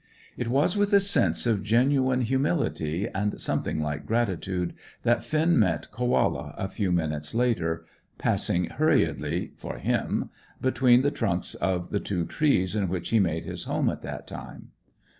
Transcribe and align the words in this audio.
It 0.35 0.47
was 0.47 0.75
with 0.75 0.93
a 0.93 0.99
sense 0.99 1.45
of 1.45 1.61
genuine 1.61 2.21
humility, 2.21 3.07
and 3.09 3.39
something 3.39 3.83
like 3.83 4.07
gratitude, 4.07 4.73
that 5.03 5.21
Finn 5.23 5.59
met 5.59 5.91
Koala 5.91 6.55
a 6.57 6.67
few 6.69 6.91
minutes 6.91 7.35
later, 7.35 7.85
passing 8.17 8.65
hurriedly 8.65 9.51
for 9.57 9.77
him 9.77 10.31
between 10.59 11.03
the 11.03 11.11
trunks 11.11 11.53
of 11.53 11.91
the 11.91 11.99
two 11.99 12.25
trees 12.25 12.75
in 12.75 12.89
which 12.89 13.09
he 13.09 13.19
made 13.19 13.45
his 13.45 13.65
home 13.65 13.91
at 13.91 14.01
that 14.01 14.25
time. 14.25 14.71